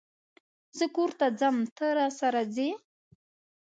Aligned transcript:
زه 0.77 0.85
کور 0.95 1.11
ته 1.19 1.27
ځم 1.39 1.55
ته، 1.77 1.85
راسره 1.97 2.41
ځئ؟ 2.55 2.69